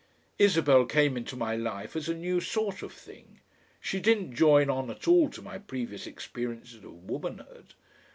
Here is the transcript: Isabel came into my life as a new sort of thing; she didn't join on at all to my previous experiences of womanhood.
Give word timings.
Isabel 0.39 0.85
came 0.87 1.15
into 1.15 1.35
my 1.35 1.55
life 1.55 1.95
as 1.95 2.09
a 2.09 2.15
new 2.15 2.39
sort 2.41 2.81
of 2.81 2.91
thing; 2.91 3.39
she 3.79 3.99
didn't 3.99 4.33
join 4.33 4.67
on 4.67 4.89
at 4.89 5.07
all 5.07 5.29
to 5.29 5.43
my 5.43 5.59
previous 5.59 6.07
experiences 6.07 6.83
of 6.83 7.07
womanhood. 7.07 7.75